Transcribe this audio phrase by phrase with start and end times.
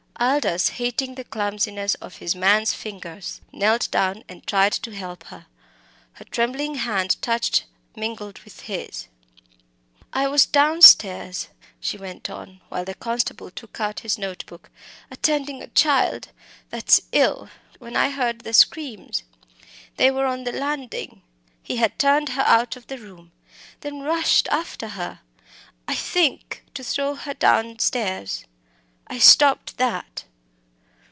[0.23, 5.47] Aldous, hating the clumsiness of his man's fingers, knelt down and tried to help her.
[6.13, 9.07] Her trembling hand touched, mingled with his.
[10.13, 11.47] "I was downstairs,"
[11.79, 14.69] she went on, while the constable took out his note book,
[15.09, 16.27] "attending a child
[16.69, 17.49] that's ill
[17.79, 19.23] when I heard the screams.
[19.97, 21.23] They were on the landing;
[21.63, 23.31] he had turned her out of the room
[23.79, 25.21] then rushed after her
[25.87, 28.45] I think to throw her downstairs
[29.07, 30.23] I stopped that.